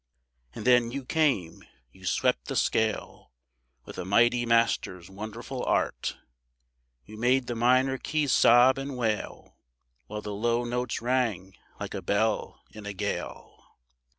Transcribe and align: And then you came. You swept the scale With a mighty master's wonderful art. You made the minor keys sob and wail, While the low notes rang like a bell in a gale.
And 0.55 0.65
then 0.65 0.89
you 0.89 1.05
came. 1.05 1.63
You 1.91 2.07
swept 2.07 2.45
the 2.45 2.55
scale 2.55 3.31
With 3.85 3.99
a 3.99 4.03
mighty 4.03 4.47
master's 4.47 5.11
wonderful 5.11 5.63
art. 5.63 6.17
You 7.05 7.19
made 7.19 7.45
the 7.45 7.53
minor 7.53 7.99
keys 7.99 8.31
sob 8.31 8.79
and 8.79 8.97
wail, 8.97 9.59
While 10.07 10.23
the 10.23 10.33
low 10.33 10.65
notes 10.65 11.03
rang 11.03 11.55
like 11.79 11.93
a 11.93 12.01
bell 12.01 12.63
in 12.71 12.87
a 12.87 12.93
gale. 12.93 13.77